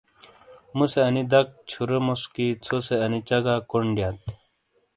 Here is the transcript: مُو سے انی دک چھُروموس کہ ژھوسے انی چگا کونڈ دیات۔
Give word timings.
مُو 0.75 0.85
سے 0.91 0.99
انی 1.07 1.23
دک 1.31 1.47
چھُروموس 1.69 2.21
کہ 2.33 2.45
ژھوسے 2.65 2.95
انی 3.05 3.19
چگا 3.27 3.55
کونڈ 3.69 3.89
دیات۔ 3.95 4.17